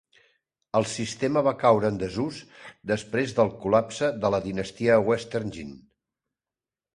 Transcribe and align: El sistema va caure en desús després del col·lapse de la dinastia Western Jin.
El 0.77 0.85
sistema 0.93 1.43
va 1.47 1.51
caure 1.63 1.91
en 1.93 1.99
desús 2.03 2.39
després 2.93 3.35
del 3.41 3.51
col·lapse 3.67 4.09
de 4.25 4.33
la 4.37 4.41
dinastia 4.47 4.97
Western 5.11 5.55
Jin. 5.59 5.77